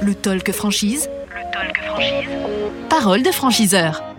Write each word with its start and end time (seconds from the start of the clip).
Le 0.00 0.14
talk 0.14 0.50
franchise. 0.52 1.10
Le 1.28 1.52
talk 1.52 1.78
franchise. 1.82 2.28
Parole 2.88 3.22
de 3.22 3.30
franchiseur. 3.30 4.11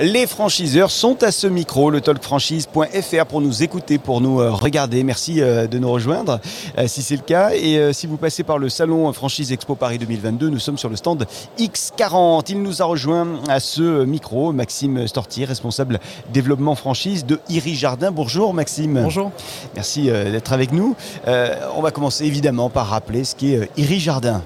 Les 0.00 0.28
franchiseurs 0.28 0.92
sont 0.92 1.24
à 1.24 1.32
ce 1.32 1.48
micro, 1.48 1.90
le 1.90 2.00
talkfranchise.fr 2.00 3.26
pour 3.26 3.40
nous 3.40 3.64
écouter, 3.64 3.98
pour 3.98 4.20
nous 4.20 4.40
euh, 4.40 4.52
regarder. 4.52 5.02
Merci 5.02 5.40
euh, 5.40 5.66
de 5.66 5.76
nous 5.80 5.90
rejoindre 5.90 6.38
euh, 6.78 6.86
si 6.86 7.02
c'est 7.02 7.16
le 7.16 7.22
cas. 7.22 7.50
Et 7.52 7.92
si 7.92 8.06
vous 8.06 8.16
passez 8.16 8.44
par 8.44 8.58
le 8.58 8.68
salon 8.68 9.12
Franchise 9.12 9.50
Expo 9.50 9.74
Paris 9.74 9.98
2022, 9.98 10.50
nous 10.50 10.60
sommes 10.60 10.78
sur 10.78 10.88
le 10.88 10.94
stand 10.94 11.26
X40. 11.58 12.44
Il 12.50 12.62
nous 12.62 12.80
a 12.80 12.84
rejoint 12.84 13.26
à 13.48 13.58
ce 13.58 14.04
micro, 14.04 14.52
Maxime 14.52 15.08
Stortier, 15.08 15.46
responsable 15.46 15.98
développement 16.32 16.76
franchise 16.76 17.26
de 17.26 17.40
Iri 17.48 17.74
Jardin. 17.74 18.12
Bonjour 18.12 18.54
Maxime. 18.54 19.00
Bonjour. 19.02 19.32
Merci 19.74 20.04
d'être 20.04 20.52
avec 20.52 20.70
nous. 20.70 20.94
on 21.26 21.82
va 21.82 21.90
commencer 21.90 22.24
évidemment 22.24 22.70
par 22.70 22.86
rappeler 22.86 23.24
ce 23.24 23.34
qu'est 23.34 23.68
Iri 23.76 23.98
Jardin. 23.98 24.42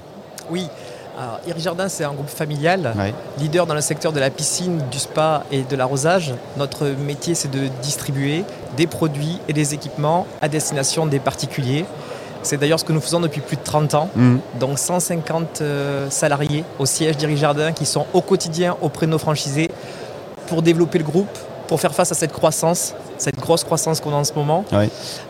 Oui, 0.51 0.67
alors, 1.19 1.41
Jardin, 1.59 1.89
c'est 1.89 2.05
un 2.05 2.13
groupe 2.13 2.29
familial, 2.29 2.95
leader 3.39 3.67
dans 3.67 3.75
le 3.75 3.81
secteur 3.81 4.13
de 4.13 4.21
la 4.21 4.31
piscine, 4.31 4.83
du 4.91 4.99
spa 4.99 5.45
et 5.51 5.63
de 5.63 5.77
l'arrosage. 5.77 6.33
Notre 6.57 6.87
métier, 6.87 7.35
c'est 7.35 7.51
de 7.51 7.69
distribuer 7.83 8.45
des 8.77 8.87
produits 8.87 9.39
et 9.49 9.53
des 9.53 9.75
équipements 9.75 10.27
à 10.41 10.49
destination 10.49 11.07
des 11.07 11.19
particuliers. 11.19 11.85
C'est 12.43 12.57
d'ailleurs 12.57 12.81
ce 12.81 12.85
que 12.85 12.93
nous 12.93 13.01
faisons 13.01 13.21
depuis 13.21 13.41
plus 13.41 13.57
de 13.57 13.63
30 13.63 13.95
ans. 13.95 14.11
Mmh. 14.17 14.37
Donc 14.59 14.79
150 14.79 15.61
euh, 15.61 16.11
salariés 16.11 16.65
au 16.79 16.87
siège 16.87 17.17
Jardin 17.37 17.73
qui 17.73 17.87
sont 17.87 18.07
au 18.13 18.21
quotidien 18.21 18.77
auprès 18.81 19.07
de 19.07 19.13
nos 19.13 19.19
franchisés 19.19 19.71
pour 20.49 20.63
développer 20.63 20.99
le 20.99 21.05
groupe, 21.05 21.39
pour 21.73 21.81
faire 21.81 21.95
face 21.95 22.13
à 22.13 22.15
cette 22.15 22.35
croissance, 22.35 22.95
cette 23.17 23.41
grosse 23.41 23.65
croissance 23.65 24.03
qu'on 24.03 24.13
a 24.13 24.17
en 24.17 24.25
ce 24.25 24.35
moment. 24.35 24.63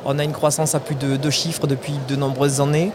On 0.05 0.19
a 0.19 0.25
une 0.25 0.33
croissance 0.33 0.75
à 0.75 0.81
plus 0.81 0.97
de 0.97 1.15
deux 1.15 1.31
chiffres 1.31 1.69
depuis 1.69 1.95
de 2.09 2.17
nombreuses 2.17 2.61
années. 2.61 2.91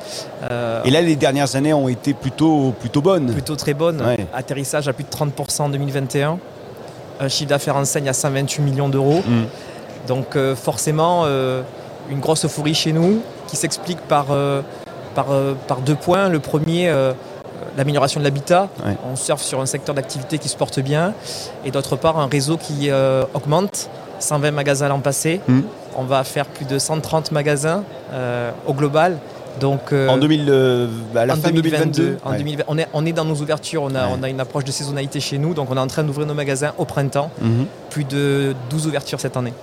Euh, 0.51 0.83
Et 0.83 0.91
là, 0.91 1.01
les 1.01 1.15
dernières 1.15 1.55
années 1.55 1.71
ont 1.71 1.87
été 1.87 2.13
plutôt, 2.13 2.73
plutôt 2.77 3.01
bonnes. 3.01 3.31
Plutôt 3.31 3.55
très 3.55 3.73
bonnes. 3.73 4.03
Atterrissage 4.33 4.89
à 4.89 4.91
plus 4.91 5.05
de 5.05 5.09
30% 5.09 5.61
en 5.61 5.69
2021. 5.69 6.39
Un 7.21 7.29
chiffre 7.29 7.49
d'affaires 7.49 7.77
enseigne 7.77 8.09
à 8.09 8.13
128 8.13 8.61
millions 8.63 8.89
d'euros. 8.89 9.23
Mm. 9.25 9.43
Donc 10.09 10.35
euh, 10.35 10.53
forcément, 10.53 11.21
euh, 11.23 11.61
une 12.09 12.19
grosse 12.19 12.43
euphorie 12.43 12.75
chez 12.75 12.91
nous 12.91 13.21
qui 13.47 13.55
s'explique 13.55 14.01
par, 14.09 14.25
par, 15.15 15.27
par, 15.69 15.79
deux 15.79 15.95
points. 15.95 16.27
Le 16.27 16.39
premier, 16.39 16.93
l'amélioration 17.77 18.19
de 18.19 18.25
l'habitat. 18.25 18.67
On 19.09 19.15
surfe 19.15 19.43
sur 19.43 19.61
un 19.61 19.65
secteur 19.65 19.95
d'activité 19.95 20.39
qui 20.39 20.49
se 20.49 20.57
porte 20.57 20.79
bien. 20.79 21.13
Et 21.63 21.71
d'autre 21.71 21.95
part, 21.95 22.19
un 22.19 22.27
réseau 22.27 22.57
qui 22.57 22.89
euh, 22.89 23.23
augmente. 23.33 23.89
120 24.19 24.49
magasins 24.49 24.87
l'an 24.87 24.99
passé. 24.99 25.41
Hmm. 25.47 25.61
On 25.95 26.03
va 26.03 26.23
faire 26.23 26.47
plus 26.47 26.65
de 26.65 26.79
130 26.79 27.31
magasins 27.31 27.83
euh, 28.13 28.51
au 28.65 28.73
global. 28.73 29.19
Donc, 29.59 29.93
euh, 29.93 30.07
en 30.07 30.17
2000, 30.17 30.51
à 31.15 31.25
la 31.25 31.35
fin 31.35 31.51
2022, 31.51 32.17
on, 32.67 32.77
est, 32.77 32.87
on 32.93 33.05
est 33.05 33.11
dans 33.11 33.25
nos 33.25 33.35
ouvertures, 33.35 33.81
on 33.83 33.95
a, 33.95 34.07
on 34.07 34.21
a 34.21 34.29
une 34.29 34.39
approche 34.39 34.63
de 34.63 34.71
saisonnalité 34.71 35.19
chez 35.19 35.39
nous, 35.39 35.55
donc 35.55 35.71
on 35.71 35.77
est 35.77 35.79
en 35.79 35.87
train 35.87 36.03
d'ouvrir 36.03 36.27
nos 36.27 36.35
magasins 36.35 36.73
au 36.77 36.85
printemps. 36.85 37.31
Mhm. 37.41 37.65
Plus 37.89 38.03
de 38.03 38.55
12 38.69 38.85
ouvertures 38.85 39.19
cette 39.19 39.35
année. 39.35 39.53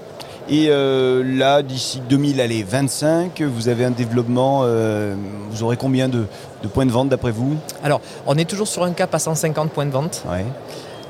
Et 0.48 0.66
euh, 0.68 1.22
là, 1.24 1.62
d'ici 1.62 2.02
2025, 2.08 3.40
vous 3.42 3.68
avez 3.68 3.84
un 3.84 3.90
développement, 3.90 4.60
euh, 4.64 5.14
vous 5.50 5.62
aurez 5.62 5.76
combien 5.76 6.08
de, 6.08 6.26
points 6.72 6.84
de 6.84 6.90
vente 6.90 7.08
d'après 7.08 7.30
vous? 7.30 7.56
Alors, 7.82 8.00
on 8.26 8.36
est 8.36 8.44
toujours 8.48 8.68
sur 8.68 8.82
un 8.84 8.92
cap 8.92 9.14
à 9.14 9.18
150 9.18 9.70
points 9.70 9.86
de 9.86 9.90
vente. 9.90 10.22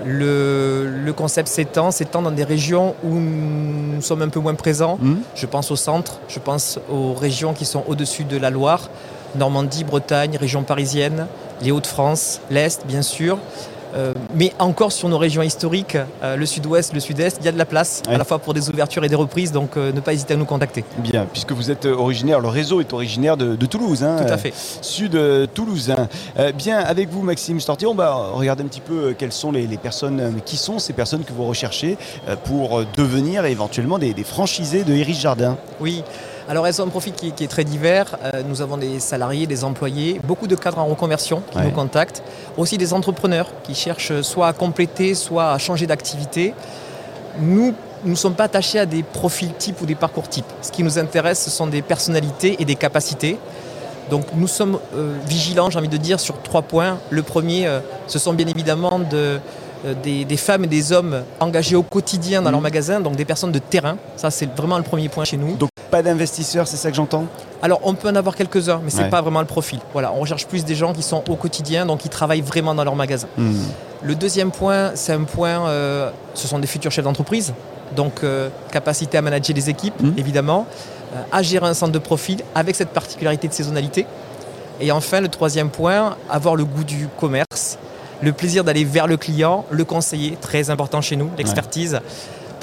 Le, 0.04 1.12
concept 1.16 1.48
s'étend, 1.48 1.90
s'étend 1.90 2.22
dans 2.22 2.30
des 2.30 2.44
régions 2.44 2.94
où 3.04 3.14
nous 3.14 4.02
sommes 4.02 4.22
un 4.22 4.28
peu 4.28 4.40
moins 4.40 4.54
présents. 4.54 4.98
Mmh. 5.00 5.14
Je 5.34 5.46
pense 5.46 5.70
au 5.70 5.76
centre, 5.76 6.18
je 6.28 6.38
pense 6.38 6.78
aux 6.90 7.14
régions 7.14 7.54
qui 7.54 7.64
sont 7.64 7.84
au-dessus 7.88 8.24
de 8.24 8.36
la 8.36 8.50
Loire, 8.50 8.88
Normandie, 9.36 9.84
Bretagne, 9.84 10.36
région 10.36 10.62
parisienne, 10.62 11.26
les 11.62 11.70
Hauts-de-France, 11.70 12.40
l'Est 12.50 12.86
bien 12.86 13.02
sûr. 13.02 13.38
Euh, 13.94 14.12
mais 14.34 14.52
encore 14.58 14.92
sur 14.92 15.08
nos 15.08 15.18
régions 15.18 15.42
historiques, 15.42 15.96
euh, 16.22 16.36
le 16.36 16.46
sud-ouest, 16.46 16.92
le 16.92 17.00
sud-est, 17.00 17.38
il 17.40 17.46
y 17.46 17.48
a 17.48 17.52
de 17.52 17.58
la 17.58 17.64
place, 17.64 18.02
à 18.08 18.18
la 18.18 18.24
fois 18.24 18.38
pour 18.38 18.54
des 18.54 18.68
ouvertures 18.68 19.04
et 19.04 19.08
des 19.08 19.14
reprises, 19.14 19.52
donc 19.52 19.76
euh, 19.76 19.92
ne 19.92 20.00
pas 20.00 20.12
hésiter 20.12 20.34
à 20.34 20.36
nous 20.36 20.44
contacter. 20.44 20.84
Bien, 20.98 21.26
puisque 21.30 21.52
vous 21.52 21.70
êtes 21.70 21.86
originaire, 21.86 22.40
le 22.40 22.48
réseau 22.48 22.80
est 22.80 22.92
originaire 22.92 23.36
de, 23.36 23.64
Toulouse. 23.66 24.04
Hein, 24.04 24.16
Tout 24.24 24.32
à 24.32 24.36
fait. 24.36 24.52
sud 24.82 25.18
toulousain. 25.54 26.08
bien, 26.54 26.78
avec 26.78 27.08
vous, 27.08 27.22
Maxime 27.22 27.58
Stortier, 27.60 27.88
on 27.88 27.94
va 27.94 28.14
regarder 28.14 28.62
un 28.62 28.66
petit 28.66 28.82
peu 28.82 29.14
quelles 29.16 29.32
sont 29.32 29.52
les, 29.52 29.66
personnes, 29.78 30.40
qui 30.44 30.56
sont 30.56 30.78
ces 30.78 30.92
personnes 30.92 31.24
que 31.24 31.32
vous 31.32 31.46
recherchez 31.46 31.96
pour 32.44 32.82
devenir 32.96 33.46
éventuellement 33.46 33.98
des, 33.98 34.12
des 34.12 34.22
franchisés 34.22 34.84
de 34.84 34.94
Iris 34.94 35.18
Jardin. 35.18 35.56
Oui. 35.80 36.04
Alors 36.46 36.66
elles 36.66 36.80
ont 36.82 36.84
un 36.84 36.88
profil 36.88 37.14
qui, 37.14 37.28
est 37.42 37.48
très 37.48 37.64
divers. 37.64 38.18
Euh, 38.22 38.42
nous 38.46 38.60
avons 38.60 38.76
des 38.76 39.00
salariés, 39.00 39.46
des 39.46 39.64
employés, 39.64 40.20
beaucoup 40.24 40.46
de 40.46 40.54
cadres 40.54 40.78
en 40.78 40.86
reconversion 40.86 41.42
qui 41.50 41.58
nous 41.58 41.70
contactent, 41.70 42.22
aussi 42.58 42.76
des 42.76 42.92
entrepreneurs 42.92 43.48
qui 43.62 43.74
cherchent 43.74 44.20
soit 44.20 44.48
à 44.48 44.52
compléter, 44.52 45.14
soit 45.14 45.52
à 45.52 45.58
changer 45.58 45.86
d'activité. 45.86 46.54
Nous 47.40 47.74
ne 48.04 48.14
sommes 48.14 48.34
pas 48.34 48.44
attachés 48.44 48.78
à 48.78 48.84
des 48.84 49.02
profils 49.02 49.54
types 49.54 49.80
ou 49.80 49.86
des 49.86 49.94
parcours 49.94 50.28
types. 50.28 50.44
Ce 50.60 50.70
qui 50.70 50.82
nous 50.82 50.98
intéresse, 50.98 51.42
ce 51.42 51.50
sont 51.50 51.66
des 51.66 51.80
personnalités 51.80 52.56
et 52.58 52.66
des 52.66 52.74
capacités. 52.74 53.38
Donc 54.10 54.26
nous 54.34 54.48
sommes 54.48 54.78
euh, 54.94 55.14
vigilants, 55.26 55.70
j'ai 55.70 55.78
envie 55.78 55.88
de 55.88 55.96
dire, 55.96 56.20
sur 56.20 56.42
trois 56.42 56.60
points. 56.60 56.98
Le 57.08 57.22
premier, 57.22 57.66
euh, 57.66 57.80
ce 58.06 58.18
sont 58.18 58.34
bien 58.34 58.46
évidemment 58.46 58.98
de, 58.98 59.40
des, 60.02 60.36
femmes 60.36 60.64
et 60.64 60.68
des 60.68 60.92
hommes 60.92 61.22
engagés 61.40 61.74
au 61.74 61.82
quotidien 61.82 62.42
dans 62.42 62.50
leur 62.50 62.60
mmh. 62.60 62.62
magasin, 62.62 63.00
donc 63.00 63.16
des 63.16 63.24
personnes 63.24 63.52
de 63.52 63.58
terrain. 63.58 63.96
Ça, 64.16 64.30
c'est 64.30 64.54
vraiment 64.54 64.76
le 64.76 64.84
premier 64.84 65.08
point 65.08 65.24
chez 65.24 65.38
nous 65.38 65.56
pas 65.94 66.02
d'investisseurs, 66.02 66.66
c'est 66.66 66.76
ça 66.76 66.90
que 66.90 66.96
j'entends? 66.96 67.26
Alors 67.62 67.78
on 67.84 67.94
peut 67.94 68.08
en 68.08 68.16
avoir 68.16 68.34
quelques-uns, 68.34 68.80
mais 68.82 68.90
ce 68.90 69.00
n'est 69.00 69.10
pas 69.10 69.22
vraiment 69.22 69.38
le 69.38 69.46
profil. 69.46 69.78
Voilà, 69.92 70.12
on 70.12 70.18
recherche 70.18 70.44
plus 70.44 70.64
des 70.64 70.74
gens 70.74 70.92
qui 70.92 71.04
sont 71.04 71.22
au 71.30 71.36
quotidien, 71.36 71.86
donc 71.86 72.00
qui 72.00 72.08
travaillent 72.08 72.40
vraiment 72.40 72.74
dans 72.74 72.82
leur 72.82 72.96
magasin. 72.96 73.28
Hmm. 73.38 73.52
Le 74.02 74.16
deuxième 74.16 74.50
point, 74.50 74.90
c'est 74.96 75.12
un 75.12 75.22
point, 75.22 75.68
euh, 75.68 76.10
ce 76.34 76.48
sont 76.48 76.58
des 76.58 76.66
futurs 76.66 76.90
chefs 76.90 77.04
d'entreprise, 77.04 77.54
donc 77.94 78.24
euh, 78.24 78.48
capacité 78.72 79.18
à 79.18 79.22
manager 79.22 79.54
des 79.54 79.70
équipes, 79.70 80.02
hmm. 80.02 80.14
évidemment, 80.16 80.66
euh, 81.14 81.22
à 81.30 81.44
gérer 81.44 81.68
un 81.68 81.74
centre 81.74 81.92
de 81.92 82.00
profil 82.00 82.40
avec 82.56 82.74
cette 82.74 82.90
particularité 82.90 83.46
de 83.46 83.52
saisonnalité. 83.52 84.04
Et 84.80 84.90
enfin, 84.90 85.20
le 85.20 85.28
troisième 85.28 85.70
point, 85.70 86.16
avoir 86.28 86.56
le 86.56 86.64
goût 86.64 86.82
du 86.82 87.06
commerce, 87.20 87.78
le 88.20 88.32
plaisir 88.32 88.64
d'aller 88.64 88.84
vers 88.84 89.06
le 89.06 89.16
client, 89.16 89.64
le 89.70 89.84
conseiller, 89.84 90.36
très 90.40 90.70
important 90.70 91.00
chez 91.00 91.14
nous, 91.14 91.30
l'expertise 91.38 92.00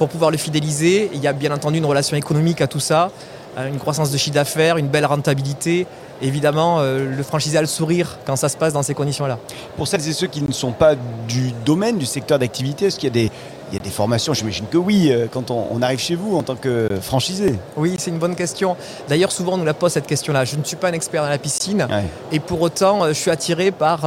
pour 0.02 0.10
pouvoir 0.10 0.32
le 0.32 0.38
fidéliser. 0.38 1.12
Il 1.14 1.20
y 1.20 1.28
a 1.28 1.34
bien 1.34 1.52
entendu 1.52 1.78
une 1.78 1.86
relation 1.86 2.18
économique 2.18 2.60
à 2.60 2.66
tout 2.66 2.80
ça, 2.80 3.12
euh, 3.56 3.68
une 3.68 3.78
croissance 3.78 4.10
de 4.10 4.18
chiffre 4.18 4.34
d'affaires, 4.34 4.78
une 4.78 4.88
belle 4.88 5.06
rentabilité. 5.06 5.86
Évidemment, 6.24 6.80
euh, 6.80 7.16
le 7.16 7.22
franchisé 7.22 7.60
a 7.60 7.62
le 7.62 7.68
sourire 7.68 8.18
quand 8.26 8.36
ça 8.36 8.50
se 8.50 8.58
passe 8.58 8.74
dans 8.74 8.82
ces 8.82 8.96
conditions-là. 8.96 9.38
Pour 9.78 9.88
celles 9.88 10.08
et 10.10 10.14
ceux 10.14 10.26
qui 10.26 10.42
ne 10.42 10.52
sont 10.54 10.72
pas 10.72 10.96
du 11.28 11.52
domaine, 11.68 12.00
du 12.00 12.08
secteur 12.08 12.40
d'activité, 12.40 12.88
est-ce 12.88 12.98
qu'il 12.98 13.10
y 13.10 13.12
a 13.12 13.14
des, 13.14 13.32
il 13.70 13.76
y 13.76 13.80
a 13.80 13.84
des 13.84 13.92
formations, 13.92 14.34
j'imagine 14.34 14.66
que 14.72 14.78
oui, 14.80 15.10
euh, 15.12 15.28
quand 15.32 15.52
on, 15.52 15.80
arrive 15.84 16.00
chez 16.00 16.16
vous 16.16 16.36
en 16.36 16.42
tant 16.42 16.56
que 16.56 16.90
franchisé. 17.00 17.60
Oui, 17.78 17.94
c'est 18.00 18.10
une 18.10 18.18
bonne 18.18 18.36
question. 18.36 18.76
D'ailleurs, 19.08 19.32
souvent 19.32 19.54
on 19.54 19.58
nous 19.58 19.66
la 19.66 19.76
pose 19.76 19.92
cette 19.92 20.08
question-là. 20.08 20.46
Je 20.46 20.56
ne 20.56 20.64
suis 20.64 20.78
pas 20.78 20.90
un 20.90 20.94
expert 20.94 21.22
dans 21.22 21.30
la 21.30 21.38
piscine 21.38 21.88
et 22.32 22.40
pour 22.40 22.60
autant, 22.62 23.08
je 23.08 23.14
suis 23.14 23.30
attiré 23.30 23.70
par, 23.70 24.00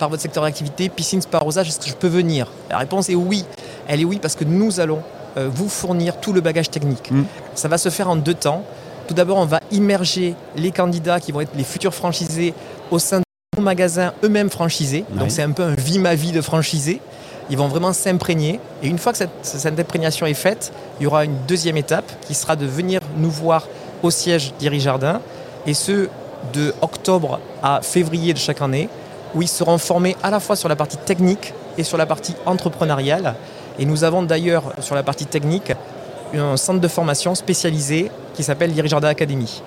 par 0.00 0.08
votre 0.08 0.20
secteur 0.20 0.42
d'activité, 0.42 0.88
piscine, 0.88 1.22
spa, 1.22 1.38
rosage. 1.38 1.68
Est-ce 1.68 1.78
que 1.78 1.88
je 1.88 1.94
peux 1.94 2.08
venir? 2.08 2.48
La 2.70 2.78
réponse 2.78 3.08
est 3.08 3.14
oui. 3.14 3.44
Elle 3.86 4.00
est 4.00 4.04
oui 4.04 4.18
parce 4.20 4.34
que 4.34 4.42
nous 4.42 4.80
allons 4.80 5.00
euh, 5.38 5.48
vous 5.52 5.68
fournir 5.68 6.18
tout 6.20 6.32
le 6.32 6.40
bagage 6.40 6.70
technique. 6.70 7.10
Mm. 7.10 7.24
Ça 7.54 7.68
va 7.68 7.78
se 7.78 7.88
faire 7.88 8.08
en 8.10 8.16
deux 8.16 8.34
temps. 8.34 8.64
Tout 9.06 9.14
d'abord, 9.14 9.38
on 9.38 9.46
va 9.46 9.60
immerger 9.70 10.34
les 10.56 10.70
candidats 10.70 11.20
qui 11.20 11.32
vont 11.32 11.40
être 11.40 11.54
les 11.56 11.64
futurs 11.64 11.94
franchisés 11.94 12.52
au 12.90 12.98
sein 12.98 13.18
de 13.18 13.24
nos 13.56 13.62
magasins 13.62 14.12
eux-mêmes 14.22 14.50
franchisés. 14.50 15.04
Donc 15.10 15.30
c'est 15.30 15.42
un 15.42 15.52
peu 15.52 15.62
un 15.62 15.74
vie 15.74 15.98
ma 15.98 16.14
vie 16.14 16.32
de 16.32 16.40
franchisé. 16.40 17.00
Ils 17.50 17.56
vont 17.56 17.68
vraiment 17.68 17.94
s'imprégner. 17.94 18.60
Et 18.82 18.88
une 18.88 18.98
fois 18.98 19.12
que 19.12 19.18
cette, 19.18 19.30
cette, 19.40 19.80
imprégnation 19.80 20.26
est 20.26 20.34
faite, 20.34 20.72
il 21.00 21.04
y 21.04 21.06
aura 21.06 21.24
une 21.24 21.36
deuxième 21.46 21.78
étape 21.78 22.04
qui 22.26 22.34
sera 22.34 22.56
de 22.56 22.66
venir 22.66 23.00
nous 23.16 23.30
voir 23.30 23.66
au 24.02 24.10
siège 24.10 24.52
d'Iri 24.58 24.80
Jardin. 24.80 25.22
Et 25.66 25.72
ce, 25.72 26.08
de 26.52 26.74
octobre 26.82 27.40
à 27.62 27.80
février 27.82 28.32
de 28.32 28.38
chaque 28.38 28.62
année, 28.62 28.88
où 29.34 29.42
ils 29.42 29.48
seront 29.48 29.78
formés 29.78 30.16
à 30.22 30.30
la 30.30 30.40
fois 30.40 30.56
sur 30.56 30.68
la 30.68 30.76
partie 30.76 30.96
technique 30.96 31.52
et 31.76 31.82
sur 31.82 31.98
la 31.98 32.06
partie 32.06 32.34
entrepreneuriale. 32.46 33.34
Et 33.78 33.86
nous 33.86 34.04
avons 34.04 34.22
d'ailleurs 34.22 34.72
sur 34.80 34.94
la 34.94 35.02
partie 35.02 35.26
technique 35.26 35.72
un 36.34 36.56
centre 36.56 36.80
de 36.80 36.88
formation 36.88 37.34
spécialisé 37.34 38.10
qui 38.34 38.42
s'appelle 38.42 38.72
Jardin 38.86 39.08
Academy. 39.08 39.62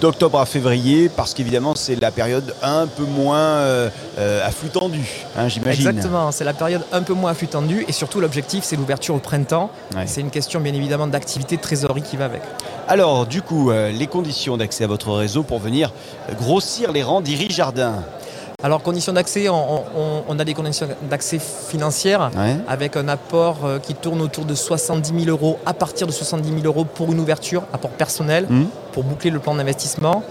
D'octobre 0.00 0.40
à 0.40 0.46
février, 0.46 1.10
parce 1.10 1.34
qu'évidemment 1.34 1.74
c'est 1.74 2.00
la 2.00 2.10
période 2.10 2.54
un 2.62 2.86
peu 2.86 3.04
moins 3.04 3.36
euh, 3.36 3.90
à 4.16 4.50
flux 4.50 4.70
tendu, 4.70 5.06
hein, 5.36 5.48
j'imagine. 5.48 5.86
Exactement, 5.86 6.32
c'est 6.32 6.44
la 6.44 6.54
période 6.54 6.82
un 6.92 7.02
peu 7.02 7.12
moins 7.12 7.32
à 7.32 7.34
flux 7.34 7.46
tendu 7.46 7.84
et 7.86 7.92
surtout 7.92 8.20
l'objectif 8.20 8.64
c'est 8.64 8.76
l'ouverture 8.76 9.14
au 9.14 9.18
printemps. 9.18 9.70
C'est 10.06 10.22
une 10.22 10.30
question 10.30 10.60
bien 10.60 10.72
évidemment 10.72 11.06
d'activité 11.06 11.56
de 11.56 11.60
trésorerie 11.60 12.02
qui 12.02 12.16
va 12.16 12.24
avec. 12.24 12.40
Alors 12.88 13.26
du 13.26 13.42
coup, 13.42 13.70
euh, 13.70 13.92
les 13.92 14.06
conditions 14.06 14.56
d'accès 14.56 14.84
à 14.84 14.86
votre 14.86 15.12
réseau 15.12 15.42
pour 15.42 15.58
venir 15.58 15.92
grossir 16.38 16.90
les 16.92 17.02
rangs 17.02 17.20
d'Iri 17.20 17.48
Jardin 17.50 18.02
alors, 18.62 18.82
conditions 18.82 19.12
d'accès, 19.12 19.48
on, 19.50 20.38
a 20.38 20.44
des 20.44 20.54
conditions 20.54 20.88
d'accès 21.10 21.38
financières 21.38 22.30
avec 22.66 22.96
un 22.96 23.06
apport 23.06 23.64
euh, 23.64 23.78
qui 23.78 23.94
tourne 23.94 24.22
autour 24.22 24.46
de 24.46 24.54
70 24.54 25.24
000 25.24 25.30
euros, 25.30 25.58
à 25.66 25.74
partir 25.74 26.06
de 26.06 26.12
70 26.12 26.62
000 26.62 26.64
euros 26.64 26.84
pour 26.86 27.12
une 27.12 27.20
ouverture, 27.20 27.64
apport 27.74 27.90
personnel, 27.90 28.46
mmh. 28.48 28.64
pour 28.92 29.04
boucler 29.04 29.30
le 29.30 29.40
plan 29.40 29.54
d'investissement. 29.54 30.22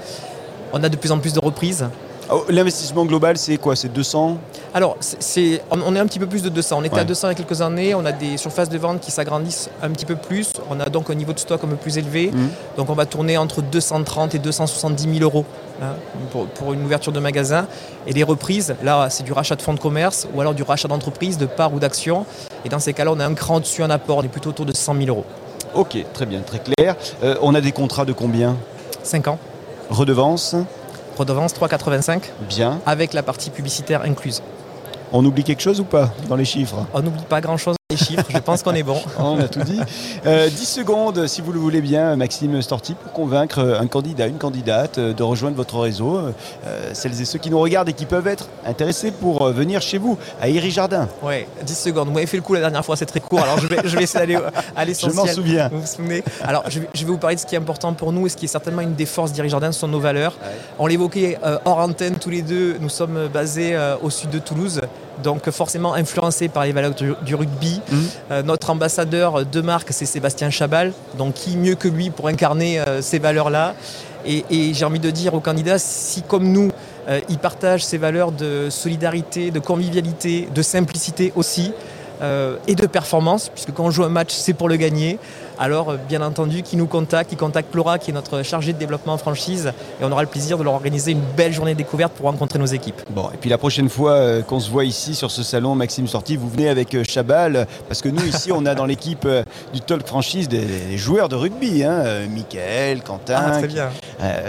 On 0.74 0.84
a 0.84 0.90
de 0.90 0.98
plus 0.98 1.12
en 1.12 1.20
plus 1.20 1.34
de 1.34 1.40
reprises. 1.40 1.88
Oh, 2.32 2.44
l'investissement 2.50 3.06
global, 3.06 3.38
c'est 3.38 3.58
quoi 3.58 3.76
C'est 3.76 3.90
200 3.90 4.38
Alors, 4.74 4.98
c'est, 5.00 5.62
on 5.70 5.96
est 5.96 6.00
un 6.00 6.08
petit 6.08 6.18
peu 6.18 6.26
plus 6.26 6.42
de 6.42 6.50
200. 6.50 6.78
On 6.80 6.84
était 6.84 7.00
à 7.00 7.04
200 7.04 7.28
il 7.28 7.32
y 7.32 7.34
a 7.34 7.36
quelques 7.36 7.62
années. 7.62 7.94
On 7.94 8.04
a 8.04 8.12
des 8.12 8.38
surfaces 8.38 8.70
de 8.70 8.78
vente 8.80 9.00
qui 9.00 9.12
s'agrandissent 9.12 9.70
un 9.84 9.92
petit 9.92 10.06
peu 10.06 10.16
plus. 10.16 10.54
On 10.72 10.80
a 10.80 10.86
donc 10.86 11.12
un 11.12 11.14
niveau 11.14 11.34
de 11.34 11.40
stock 11.40 11.64
un 11.64 11.68
peu 11.68 11.76
plus 11.76 12.00
élevé. 12.00 12.32
Mhm. 12.34 12.50
Donc, 12.78 12.90
on 12.90 12.94
va 12.94 13.06
tourner 13.06 13.38
entre 13.38 13.62
230 13.62 14.34
et 14.34 14.40
270 14.40 15.20
000 15.20 15.24
euros 15.24 15.46
hein, 15.84 15.94
pour, 16.32 16.74
une 16.74 16.84
ouverture 16.84 17.12
de 17.12 17.20
magasin. 17.20 17.68
Et 18.08 18.14
les 18.14 18.24
reprises, 18.24 18.76
là, 18.84 19.08
c'est 19.12 19.24
du 19.24 19.32
rachat 19.32 19.56
de 19.56 19.62
fonds 19.62 19.74
de 19.74 19.80
commerce 19.80 20.28
ou 20.34 20.42
alors 20.42 20.56
du 20.56 20.64
rachat 20.64 20.88
d'entreprise, 20.88 21.38
de 21.38 21.46
parts 21.46 21.74
ou 21.74 21.80
d'actions. 21.80 22.26
Et 22.64 22.70
dans 22.70 22.80
ces 22.80 22.94
cas-là, 22.94 23.12
on 23.14 23.20
a 23.20 23.26
un 23.26 23.36
cran 23.36 23.60
dessus 23.60 23.84
un 23.84 23.92
apport. 23.92 24.18
On 24.18 24.24
est 24.24 24.30
plutôt 24.30 24.50
autour 24.50 24.66
de 24.66 24.74
100 24.76 24.96
000 24.96 25.10
euros. 25.10 25.26
Ok, 25.76 25.98
très 26.14 26.26
bien, 26.26 26.40
très 26.42 26.60
clair. 26.60 26.96
Euh, 27.24 27.36
on 27.42 27.54
a 27.54 27.62
des 27.62 27.72
contrats 27.72 28.06
de 28.06 28.14
combien? 28.14 28.56
5 29.04 29.28
ans. 29.28 29.38
Redevance? 29.92 30.56
Redevance 31.18 31.54
3,85. 31.54 32.24
Bien. 32.50 32.80
Avec 32.86 33.14
la 33.14 33.24
partie 33.24 33.50
publicitaire 33.50 34.02
incluse. 34.02 34.42
On 35.14 35.24
oublie 35.24 35.44
quelque 35.44 35.62
chose 35.62 35.80
ou 35.80 35.86
pas 35.86 36.12
dans 36.28 36.36
les 36.36 36.46
chiffres? 36.46 36.86
On 36.94 37.02
n'oublie 37.02 37.24
pas 37.24 37.40
grand-chose 37.42 37.76
chiffres, 37.98 38.26
je 38.30 38.38
pense 38.38 38.64
qu'on 38.64 38.74
est 38.74 38.84
bon. 38.84 39.00
On 39.20 39.40
a 39.40 39.48
tout 39.48 39.62
dit. 39.62 39.78
10 39.78 39.82
euh, 40.26 40.50
secondes, 40.50 41.28
si 41.28 41.42
vous 41.42 41.52
le 41.52 41.60
voulez 41.60 41.82
bien, 41.82 42.16
Maxime 42.16 42.62
Storti, 42.62 42.94
pour 42.94 43.12
convaincre 43.12 43.78
un 43.80 43.88
candidat, 43.88 44.28
une 44.28 44.38
candidate 44.38 44.98
euh, 44.98 45.14
de 45.14 45.24
rejoindre 45.24 45.56
votre 45.56 45.80
réseau. 45.80 46.18
Euh, 46.18 46.32
celles 46.94 47.20
et 47.22 47.26
ceux 47.26 47.40
qui 47.40 47.50
nous 47.50 47.60
regardent 47.60 47.90
et 47.90 47.94
qui 47.94 48.06
peuvent 48.06 48.28
être 48.28 48.50
intéressés 48.66 49.12
pour 49.12 49.48
venir 49.50 49.82
chez 49.82 49.98
vous, 49.98 50.18
à 50.42 50.50
Iri 50.50 50.72
Jardin. 50.72 51.08
Oui, 51.24 51.46
10 51.64 51.76
secondes. 51.76 52.08
Vous 52.08 52.14
m'avez 52.14 52.28
fait 52.28 52.38
le 52.38 52.44
coup 52.44 52.54
la 52.54 52.62
dernière 52.62 52.86
fois, 52.86 52.96
c'est 52.96 53.06
très 53.06 53.20
court. 53.20 53.42
Alors 53.42 53.60
je 53.60 53.68
vais, 53.68 53.78
je 53.84 53.96
vais 53.96 54.04
essayer 54.04 54.20
d'aller 54.20 54.40
à 54.76 54.86
l'essentiel. 54.86 55.12
Je 55.12 55.18
m'en 55.18 55.28
souviens. 55.28 55.70
Vous 55.70 55.82
vous 55.82 55.88
souvenez? 55.88 56.24
Alors 56.44 56.64
je 56.70 56.80
vais, 56.80 57.06
vous 57.06 57.18
parler 57.18 57.36
de 57.36 57.42
ce 57.42 57.46
qui 57.46 57.56
est 57.56 57.60
important 57.60 57.94
pour 57.94 58.12
nous 58.12 58.26
et 58.26 58.30
ce 58.30 58.38
qui 58.38 58.46
est 58.46 58.50
certainement 58.50 58.82
une 58.82 58.96
des 58.96 59.06
forces 59.06 59.32
d'Iri 59.32 59.50
Jardin, 59.50 59.72
ce 59.72 59.80
sont 59.80 59.88
nos 59.88 60.00
valeurs. 60.00 60.38
On 60.80 60.88
l'évoquait 60.88 61.38
hors 61.66 61.80
antenne 61.80 62.16
tous 62.16 62.30
les 62.30 62.42
deux. 62.42 62.78
Nous 62.80 62.90
sommes 62.90 63.28
basés 63.32 63.78
au 64.02 64.10
sud 64.10 64.30
de 64.30 64.40
Toulouse 64.40 64.82
donc 65.24 65.50
forcément 65.50 65.94
influencé 65.94 66.48
par 66.48 66.66
les 66.66 66.72
valeurs 66.72 66.94
du, 66.94 67.36
rugby. 67.36 67.82
Mmh. 67.90 67.98
Euh, 68.32 68.44
notre 68.44 68.70
ambassadeur 68.70 69.46
de 69.46 69.62
marque, 69.62 69.90
c'est 69.92 70.06
Sébastien 70.06 70.50
Chabal. 70.50 70.94
Donc 71.18 71.34
qui 71.34 71.58
mieux 71.58 71.76
que 71.76 71.88
lui 71.88 72.10
pour 72.10 72.28
incarner 72.28 72.80
euh, 72.80 73.02
ces 73.02 73.20
valeurs-là? 73.20 73.76
Et, 74.28 74.74
j'ai 74.74 74.86
envie 74.86 75.00
de 75.00 75.12
dire 75.12 75.36
aux 75.36 75.40
candidats, 75.40 75.78
si 75.78 76.24
comme 76.24 76.52
nous, 76.52 76.72
euh, 77.08 77.20
ils 77.30 77.38
partagent 77.38 77.86
ces 77.86 78.00
valeurs 78.00 78.32
de 78.32 78.72
solidarité, 78.72 79.52
de 79.52 79.60
convivialité, 79.60 80.50
de 80.54 80.62
simplicité 80.64 81.32
aussi, 81.36 81.72
et 82.68 82.76
de 82.76 82.88
performance, 82.88 83.50
puisque 83.50 83.74
quand 83.74 83.84
on 83.84 83.92
joue 83.92 84.06
un 84.06 84.10
match, 84.10 84.34
c'est 84.34 84.54
pour 84.54 84.70
le 84.70 84.78
gagner, 84.78 85.20
alors 85.60 85.90
euh, 85.90 85.98
bien 85.98 86.22
entendu, 86.22 86.62
qui 86.64 86.78
nous 86.78 86.88
contacte, 86.88 87.30
qui 87.30 87.36
contacte 87.36 87.74
Laura, 87.74 88.00
qui 88.00 88.12
est 88.12 88.14
notre 88.14 88.44
chargée 88.44 88.74
de 88.74 88.78
développement 88.78 89.14
en 89.14 89.18
franchise, 89.18 89.72
et 90.02 90.04
on 90.04 90.12
aura 90.12 90.22
le 90.22 90.28
plaisir 90.28 90.58
de 90.58 90.64
leur 90.64 90.74
organiser 90.74 91.12
une 91.12 91.24
belle 91.36 91.54
journée 91.54 91.74
de 91.74 91.78
découverte 91.78 92.14
pour 92.14 92.26
rencontrer 92.26 92.60
nos 92.60 92.66
équipes. 92.66 93.02
Bon, 93.10 93.30
et 93.34 93.38
puis 93.38 93.50
la 93.50 93.58
prochaine 93.58 93.90
fois 93.90 94.12
euh, 94.12 94.42
qu'on 94.42 94.60
se 94.60 94.70
voit 94.70 94.86
ici 94.86 95.16
sur 95.16 95.32
ce 95.32 95.44
salon, 95.44 95.76
Maxime 95.76 96.08
Sorti, 96.08 96.38
vous 96.38 96.50
venez 96.50 96.70
avec 96.70 96.94
euh, 96.96 97.04
Chabal, 97.04 97.68
parce 97.88 98.02
que 98.02 98.10
nous 98.10 98.26
ici, 98.26 98.52
on 98.52 98.66
a 98.66 98.76
dans 98.76 98.86
l'équipe 98.86 99.28
du 99.74 99.82
Talk 99.82 100.06
Franchise 100.06 100.48
des, 100.48 100.98
joueurs 100.98 101.30
de 101.30 101.36
rugby, 101.36 101.84
hein, 101.84 102.04
Michael, 102.30 103.02
Quentin, 103.02 103.42
ah, 103.48 103.58
très 103.58 103.68
bien. 103.68 103.90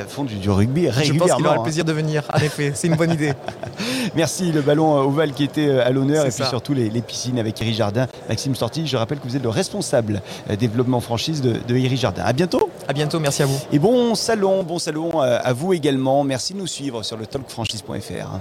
font 0.09 0.25
du, 0.25 0.51
rugby 0.51 0.89
régulièrement. 0.89 1.27
Je 1.27 1.31
pense 1.31 1.37
qu'il 1.37 1.47
aura 1.47 1.55
le 1.55 1.61
hein. 1.61 1.65
plaisir 1.65 1.85
de 1.85 1.93
venir, 1.93 2.23
en 2.33 2.39
effet, 2.39 2.73
c'est 2.75 2.87
une 2.89 2.97
bonne 2.97 3.13
idée. 3.13 3.33
Merci, 4.15 4.53
le 4.53 4.61
ballon 4.61 4.99
ovale 4.99 5.33
qui 5.33 5.45
était 5.45 5.79
à 5.81 5.91
l'honneur, 5.91 6.27
et 6.27 6.31
puis 6.31 6.45
surtout 6.45 6.75
les, 6.75 6.91
piscines 7.07 7.39
avec 7.39 7.61
Iri 7.61 7.75
Jardin. 7.75 8.07
Maxime 8.29 8.55
Sorti, 8.55 8.87
je 8.87 8.97
rappelle 8.97 9.19
que 9.19 9.29
vous 9.29 9.37
êtes 9.37 9.43
le 9.43 9.49
responsable 9.49 10.23
développement 10.59 10.96
franchise 11.01 11.41
de, 11.41 11.55
de 11.67 11.77
Iri 11.77 11.97
Jardin. 11.97 12.23
À 12.25 12.33
bientôt. 12.33 12.71
À 12.89 12.93
bientôt, 12.93 13.19
merci 13.21 13.43
à 13.43 13.47
vous. 13.47 13.59
Et 13.73 13.79
bon 13.79 14.15
salon, 14.15 14.63
bon 14.63 14.79
salon 14.79 15.23
euh, 15.23 15.39
à 15.43 15.53
vous 15.53 15.73
également. 15.73 16.25
Merci 16.25 16.53
de 16.55 16.59
nous 16.59 16.67
suivre 16.67 17.03
sur 17.03 17.17
le 17.17 17.27
talkfranchise.fr. 17.27 18.39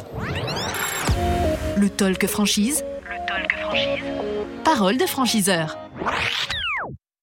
Le 1.77 1.89
Talk 1.89 2.27
Franchise. 2.27 2.83
Le 3.03 3.27
Talk 3.27 3.59
Franchise. 3.59 4.03
Parole 4.63 4.97
de 4.97 5.05
franchiseur. 5.05 5.77